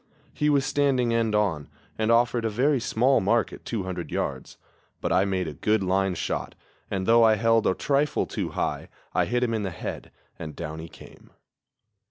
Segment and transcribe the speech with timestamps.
[0.33, 4.57] He was standing end on, and offered a very small mark at 200 yards;
[4.99, 6.55] but I made a good line shot,
[6.89, 10.09] and, though I held a trifle too high, I hit him in the head,
[10.39, 11.29] and down he came.